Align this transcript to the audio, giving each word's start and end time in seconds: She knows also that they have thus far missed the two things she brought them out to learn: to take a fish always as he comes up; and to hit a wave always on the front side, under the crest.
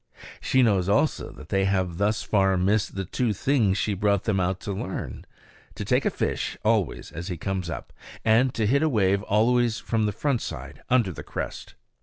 She 0.41 0.63
knows 0.63 0.89
also 0.89 1.29
that 1.33 1.49
they 1.49 1.65
have 1.65 1.99
thus 1.99 2.23
far 2.23 2.57
missed 2.57 2.95
the 2.95 3.05
two 3.05 3.33
things 3.33 3.77
she 3.77 3.93
brought 3.93 4.23
them 4.23 4.39
out 4.39 4.59
to 4.61 4.73
learn: 4.73 5.27
to 5.75 5.85
take 5.85 6.05
a 6.05 6.09
fish 6.09 6.57
always 6.65 7.11
as 7.11 7.27
he 7.27 7.37
comes 7.37 7.69
up; 7.69 7.93
and 8.25 8.51
to 8.55 8.65
hit 8.65 8.81
a 8.81 8.89
wave 8.89 9.21
always 9.21 9.83
on 9.93 10.07
the 10.07 10.11
front 10.11 10.41
side, 10.41 10.81
under 10.89 11.11
the 11.13 11.21
crest. 11.21 11.75